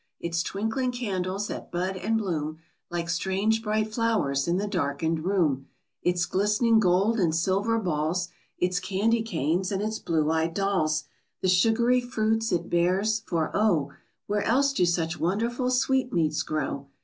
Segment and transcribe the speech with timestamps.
[0.19, 2.57] Its twinkling candles that bud and bloom
[2.89, 5.67] Like strange bright flowers in the darkened room,
[6.01, 11.03] Its glistening gold and silver balls, Its candy canes and its blue eyed dolls,
[11.43, 13.91] The sugary fruits it bears, for oh,
[14.25, 16.87] Where else do such wonderful sweetmeats grow?